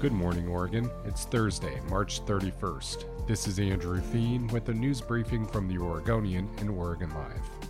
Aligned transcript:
Good 0.00 0.12
morning, 0.12 0.48
Oregon. 0.48 0.90
It's 1.04 1.26
Thursday, 1.26 1.78
March 1.90 2.24
31st. 2.24 3.26
This 3.26 3.46
is 3.46 3.58
Andrew 3.58 4.00
Theen 4.00 4.46
with 4.46 4.66
a 4.70 4.72
news 4.72 5.02
briefing 5.02 5.46
from 5.46 5.68
the 5.68 5.76
Oregonian 5.76 6.48
and 6.56 6.70
Oregon 6.70 7.10
Live. 7.10 7.69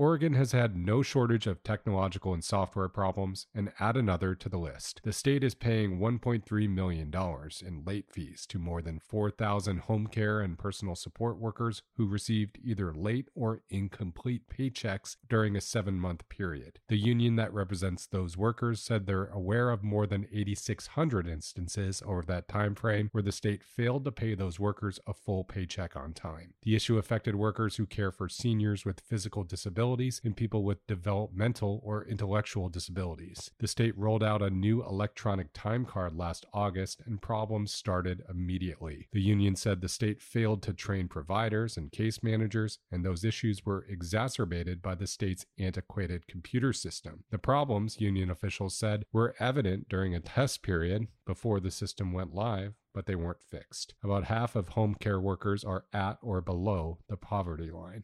Oregon 0.00 0.32
has 0.32 0.52
had 0.52 0.78
no 0.78 1.02
shortage 1.02 1.46
of 1.46 1.62
technological 1.62 2.32
and 2.32 2.42
software 2.42 2.88
problems, 2.88 3.48
and 3.54 3.70
add 3.78 3.98
another 3.98 4.34
to 4.34 4.48
the 4.48 4.56
list. 4.56 5.02
The 5.04 5.12
state 5.12 5.44
is 5.44 5.54
paying 5.54 5.98
$1.3 5.98 6.70
million 6.70 7.12
in 7.14 7.84
late 7.84 8.06
fees 8.10 8.46
to 8.46 8.58
more 8.58 8.80
than 8.80 8.98
4,000 8.98 9.80
home 9.80 10.06
care 10.06 10.40
and 10.40 10.58
personal 10.58 10.94
support 10.94 11.36
workers 11.36 11.82
who 11.98 12.06
received 12.06 12.58
either 12.64 12.94
late 12.94 13.28
or 13.34 13.60
incomplete 13.68 14.44
paychecks 14.48 15.16
during 15.28 15.54
a 15.54 15.60
seven 15.60 16.00
month 16.00 16.26
period. 16.30 16.78
The 16.88 16.96
union 16.96 17.36
that 17.36 17.52
represents 17.52 18.06
those 18.06 18.38
workers 18.38 18.80
said 18.80 19.04
they're 19.04 19.26
aware 19.26 19.68
of 19.68 19.82
more 19.82 20.06
than 20.06 20.26
8,600 20.32 21.28
instances 21.28 22.02
over 22.06 22.22
that 22.22 22.48
time 22.48 22.74
frame 22.74 23.10
where 23.12 23.22
the 23.22 23.32
state 23.32 23.62
failed 23.62 24.06
to 24.06 24.12
pay 24.12 24.34
those 24.34 24.58
workers 24.58 24.98
a 25.06 25.12
full 25.12 25.44
paycheck 25.44 25.94
on 25.94 26.14
time. 26.14 26.54
The 26.62 26.74
issue 26.74 26.96
affected 26.96 27.34
workers 27.34 27.76
who 27.76 27.84
care 27.84 28.10
for 28.10 28.30
seniors 28.30 28.86
with 28.86 29.00
physical 29.00 29.44
disabilities 29.44 29.89
disabilities 29.90 30.20
and 30.24 30.36
people 30.36 30.62
with 30.62 30.86
developmental 30.86 31.80
or 31.82 32.04
intellectual 32.04 32.68
disabilities. 32.68 33.50
The 33.58 33.66
state 33.66 33.96
rolled 33.98 34.22
out 34.22 34.42
a 34.42 34.50
new 34.50 34.84
electronic 34.84 35.48
time 35.52 35.84
card 35.84 36.14
last 36.14 36.46
August 36.52 37.02
and 37.06 37.20
problems 37.20 37.72
started 37.72 38.22
immediately. 38.30 39.08
The 39.12 39.20
union 39.20 39.56
said 39.56 39.80
the 39.80 39.88
state 39.88 40.22
failed 40.22 40.62
to 40.62 40.72
train 40.72 41.08
providers 41.08 41.76
and 41.76 41.90
case 41.90 42.22
managers, 42.22 42.78
and 42.92 43.04
those 43.04 43.24
issues 43.24 43.66
were 43.66 43.84
exacerbated 43.88 44.80
by 44.80 44.94
the 44.94 45.06
state's 45.06 45.46
antiquated 45.58 46.28
computer 46.28 46.72
system. 46.72 47.24
The 47.30 47.38
problems, 47.38 48.00
union 48.00 48.30
officials 48.30 48.76
said, 48.76 49.04
were 49.12 49.34
evident 49.40 49.88
during 49.88 50.14
a 50.14 50.20
test 50.20 50.62
period 50.62 51.08
before 51.26 51.58
the 51.58 51.70
system 51.70 52.12
went 52.12 52.34
live 52.34 52.74
but 52.92 53.06
they 53.06 53.14
weren't 53.14 53.40
fixed. 53.40 53.94
About 54.02 54.24
half 54.24 54.56
of 54.56 54.70
home 54.70 54.96
care 54.98 55.20
workers 55.20 55.62
are 55.62 55.84
at 55.92 56.18
or 56.22 56.40
below 56.40 56.98
the 57.08 57.16
poverty 57.16 57.70
line. 57.70 58.02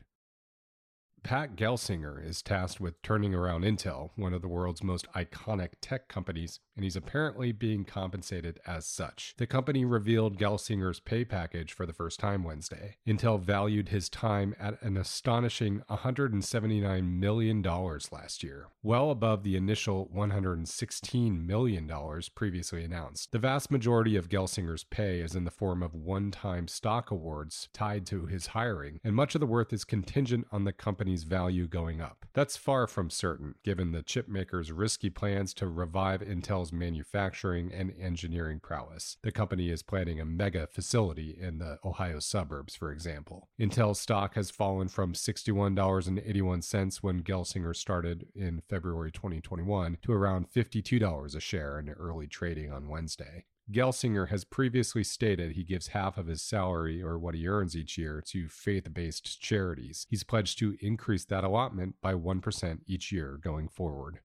Pat 1.26 1.56
Gelsinger 1.56 2.24
is 2.24 2.40
tasked 2.40 2.80
with 2.80 3.02
turning 3.02 3.34
around 3.34 3.64
Intel, 3.64 4.10
one 4.14 4.32
of 4.32 4.42
the 4.42 4.48
world's 4.48 4.84
most 4.84 5.10
iconic 5.12 5.70
tech 5.80 6.06
companies, 6.06 6.60
and 6.76 6.84
he's 6.84 6.94
apparently 6.94 7.50
being 7.50 7.84
compensated 7.84 8.60
as 8.64 8.86
such. 8.86 9.34
The 9.36 9.46
company 9.48 9.84
revealed 9.84 10.38
Gelsinger's 10.38 11.00
pay 11.00 11.24
package 11.24 11.72
for 11.72 11.84
the 11.84 11.92
first 11.92 12.20
time 12.20 12.44
Wednesday. 12.44 12.98
Intel 13.08 13.40
valued 13.40 13.88
his 13.88 14.08
time 14.08 14.54
at 14.60 14.80
an 14.82 14.96
astonishing 14.96 15.82
$179 15.90 17.18
million 17.18 17.60
last 17.60 18.44
year, 18.44 18.68
well 18.84 19.10
above 19.10 19.42
the 19.42 19.56
initial 19.56 20.08
$116 20.14 21.44
million 21.44 21.90
previously 22.36 22.84
announced. 22.84 23.32
The 23.32 23.40
vast 23.40 23.72
majority 23.72 24.14
of 24.14 24.28
Gelsinger's 24.28 24.84
pay 24.84 25.18
is 25.18 25.34
in 25.34 25.42
the 25.42 25.50
form 25.50 25.82
of 25.82 25.92
one 25.92 26.30
time 26.30 26.68
stock 26.68 27.10
awards 27.10 27.68
tied 27.72 28.06
to 28.06 28.26
his 28.26 28.48
hiring, 28.48 29.00
and 29.02 29.16
much 29.16 29.34
of 29.34 29.40
the 29.40 29.46
worth 29.48 29.72
is 29.72 29.82
contingent 29.82 30.46
on 30.52 30.62
the 30.62 30.72
company's 30.72 31.15
company's 31.16 31.24
value 31.24 31.66
going 31.66 32.00
up. 32.00 32.26
That's 32.34 32.56
far 32.56 32.86
from 32.86 33.08
certain, 33.08 33.54
given 33.64 33.92
the 33.92 34.02
chipmaker's 34.02 34.70
risky 34.70 35.08
plans 35.08 35.54
to 35.54 35.66
revive 35.66 36.20
Intel's 36.20 36.72
manufacturing 36.72 37.72
and 37.72 37.94
engineering 37.98 38.60
prowess. 38.60 39.16
The 39.22 39.32
company 39.32 39.70
is 39.70 39.82
planning 39.82 40.20
a 40.20 40.24
mega 40.26 40.66
facility 40.66 41.34
in 41.40 41.58
the 41.58 41.78
Ohio 41.84 42.18
suburbs, 42.18 42.76
for 42.76 42.92
example. 42.92 43.48
Intel 43.58 43.96
stock 43.96 44.34
has 44.34 44.50
fallen 44.50 44.88
from 44.88 45.14
$61.81 45.14 47.02
when 47.02 47.22
Gelsinger 47.22 47.74
started 47.74 48.26
in 48.34 48.62
February 48.68 49.10
2021 49.10 49.96
to 50.02 50.12
around 50.12 50.50
$52 50.50 51.34
a 51.34 51.40
share 51.40 51.78
in 51.78 51.88
early 51.90 52.26
trading 52.26 52.70
on 52.70 52.88
Wednesday. 52.88 53.46
Gelsinger 53.70 54.28
has 54.28 54.44
previously 54.44 55.02
stated 55.02 55.52
he 55.52 55.64
gives 55.64 55.88
half 55.88 56.16
of 56.16 56.28
his 56.28 56.40
salary 56.40 57.02
or 57.02 57.18
what 57.18 57.34
he 57.34 57.48
earns 57.48 57.76
each 57.76 57.98
year 57.98 58.22
to 58.26 58.48
faith 58.48 58.92
based 58.94 59.40
charities. 59.40 60.06
He's 60.08 60.22
pledged 60.22 60.58
to 60.60 60.76
increase 60.80 61.24
that 61.24 61.42
allotment 61.42 61.96
by 62.00 62.14
1% 62.14 62.78
each 62.86 63.10
year 63.10 63.40
going 63.42 63.68
forward. 63.68 64.20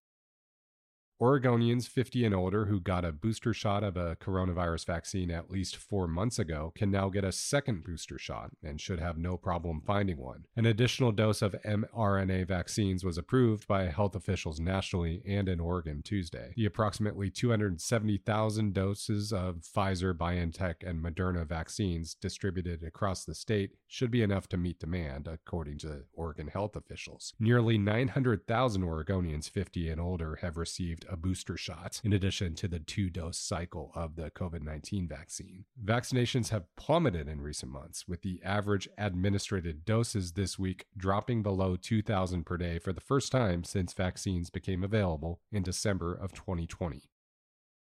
Oregonians 1.22 1.88
50 1.88 2.26
and 2.26 2.34
older 2.34 2.66
who 2.66 2.80
got 2.80 3.06
a 3.06 3.12
booster 3.12 3.54
shot 3.54 3.84
of 3.84 3.96
a 3.96 4.16
coronavirus 4.16 4.88
vaccine 4.88 5.30
at 5.30 5.52
least 5.52 5.78
four 5.78 6.08
months 6.08 6.40
ago 6.40 6.72
can 6.74 6.90
now 6.90 7.10
get 7.10 7.24
a 7.24 7.32
second 7.32 7.84
booster 7.84 8.18
shot 8.18 8.50
and 8.64 8.82
should 8.82 9.00
have 9.00 9.20
no 9.20 9.38
problem 9.38 9.84
finding 9.86 10.18
one. 10.18 10.46
An 10.56 10.66
additional 10.66 11.12
dose 11.12 11.44
of 11.44 11.56
mRNA 11.64 12.48
vaccines 12.48 13.04
was 13.04 13.20
approved 13.20 13.68
by 13.68 13.84
health 13.84 14.16
officials 14.16 14.60
nationally 14.60 15.22
and 15.28 15.48
in 15.48 15.60
Oregon 15.60 16.02
Tuesday. 16.02 16.54
The 16.56 16.66
approximately 16.66 17.30
270,000 17.30 18.74
doses 18.74 19.32
of 19.32 19.58
Pfizer, 19.58 20.16
BioNTech, 20.16 20.78
and 20.84 21.06
Moderna 21.06 21.46
vaccines 21.46 22.16
distributed 22.16 22.82
across 22.82 23.26
the 23.26 23.36
state 23.36 23.76
should 23.88 24.10
be 24.10 24.24
enough 24.24 24.50
to 24.50 24.58
meet 24.58 24.80
demand, 24.80 25.28
according 25.28 25.78
to 25.80 26.06
Oregon 26.14 26.48
health 26.48 26.76
officials. 26.76 27.36
Nearly 27.40 27.78
900,000 27.78 28.82
Oregonians 28.82 29.48
50 29.48 29.88
and 29.88 30.02
older 30.02 30.40
have 30.42 30.58
received 30.58 31.06
a 31.12 31.18
booster 31.18 31.58
shot, 31.58 32.02
in 32.04 32.14
addition 32.14 32.56
to 32.56 32.68
the 32.68 32.80
two 32.80 33.10
dose 33.10 33.38
cycle 33.38 33.92
of 33.94 34.16
the 34.16 34.32
COVID 34.32 34.64
19 34.64 35.08
vaccine. 35.08 35.66
Vaccinations 35.84 36.50
have 36.50 36.74
plummeted 36.76 37.28
in 37.28 37.42
recent 37.42 37.72
months, 37.72 38.08
with 38.08 38.22
the 38.22 38.42
average 38.44 38.88
administered 38.98 39.86
doses 39.86 40.34
this 40.34 40.58
week 40.58 40.86
dropping 40.98 41.44
below 41.44 41.76
2,000 41.76 42.46
per 42.46 42.58
day 42.58 42.80
for 42.80 42.94
the 42.94 43.02
first 43.02 43.32
time 43.32 43.64
since 43.64 43.94
vaccines 43.94 44.50
became 44.50 44.84
available 44.84 45.42
in 45.52 45.64
December 45.64 46.14
of 46.14 46.34
2020. 46.34 47.10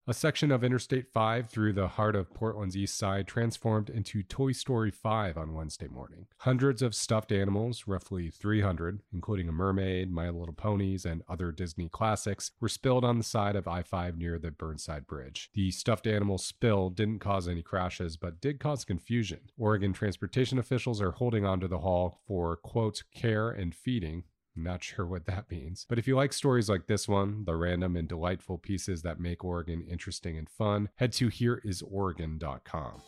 A 0.06 0.12
section 0.12 0.50
of 0.50 0.62
Interstate 0.62 1.09
5 1.09 1.48
through 1.48 1.72
the 1.72 1.88
heart 1.88 2.15
of 2.15 2.34
Portland's 2.34 2.76
east 2.76 2.98
side 2.98 3.26
transformed 3.26 3.88
into 3.88 4.22
Toy 4.22 4.53
Story 4.53 4.91
5 4.91 5.38
on 5.38 5.54
Wednesday 5.54 5.88
morning. 5.88 6.26
Hundreds 6.41 6.82
of 6.82 6.94
stuffed 6.94 7.32
animals, 7.32 7.84
roughly 7.87 8.28
300, 8.28 9.00
including 9.14 9.48
a 9.48 9.53
mermaid, 9.53 10.12
My 10.12 10.28
Little 10.28 10.53
Ponies, 10.53 11.06
and 11.06 11.22
other 11.26 11.50
Disney 11.53 11.88
classics, 11.88 12.50
were 12.60 12.69
spilled 12.69 13.03
on 13.03 13.16
the 13.16 13.25
side 13.25 13.56
of 13.56 13.66
I 13.66 13.82
5 13.82 14.19
near 14.19 14.38
the 14.38 14.50
Burnside 14.50 15.06
Bridge. 15.06 15.48
The 15.54 15.70
stuffed 15.70 16.06
animal 16.06 16.37
spill 16.37 16.91
didn't 16.91 17.20
cause 17.20 17.48
any 17.48 17.62
crashes, 17.62 18.19
but 18.19 18.43
did 18.43 18.60
cause 18.60 18.84
confusion. 18.84 19.41
Oregon 19.56 19.94
transportation 19.94 20.59
officials 20.59 21.00
are 21.00 21.12
holding 21.12 21.47
onto 21.47 21.66
the 21.66 21.78
haul 21.78 22.20
for, 22.26 22.56
quote, 22.56 23.04
care 23.14 23.48
and 23.48 23.75
feeding, 23.75 24.25
not 24.56 24.82
sure 24.82 25.06
what 25.06 25.26
that 25.26 25.50
means. 25.50 25.87
But 25.88 25.98
if 25.98 26.06
you 26.06 26.16
like 26.16 26.32
stories 26.32 26.69
like 26.69 26.87
this 26.87 27.09
one, 27.09 27.44
the 27.44 27.56
random 27.56 27.97
and 27.97 28.09
delightful 28.09 28.59
pieces 28.59 29.03
that 29.03 29.20
make 29.20 29.44
Oregon 29.44 29.84
interesting 29.88 30.38
and 30.38 30.48
fun, 30.48 30.88
head 30.97 31.12
to 31.15 31.28
hereisoregon.com. 31.28 33.03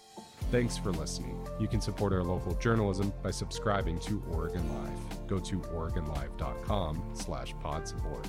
Thanks 0.51 0.77
for 0.77 0.93
listening. 0.93 1.47
You 1.59 1.69
can 1.69 1.81
support 1.81 2.13
our 2.13 2.23
local 2.23 2.55
journalism 2.57 3.13
by 3.23 3.31
subscribing 3.31 3.99
to 4.01 4.23
Oregon 4.31 4.69
Live. 4.75 5.27
Go 5.27 5.39
to 5.41 5.61
oregonlive.com 5.61 7.11
slash 7.15 7.55
pod 7.61 7.89
support. 7.89 8.29